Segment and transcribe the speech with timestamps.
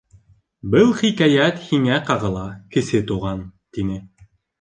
[0.75, 2.45] —Был хикәйәт һиңә ҡағыла,
[2.77, 3.45] Кесе Туған,—
[3.77, 4.01] тине.